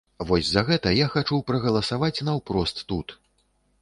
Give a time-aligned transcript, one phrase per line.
[0.29, 3.19] Вось за гэта я хачу прагаласаваць наўпрост тут.